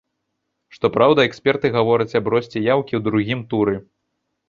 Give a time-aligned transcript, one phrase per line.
[0.75, 3.81] Што праўда, эксперты гавораць аб росце яўкі ў другім туры.